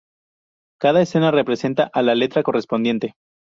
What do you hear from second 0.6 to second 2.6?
Cada escena representa a la letra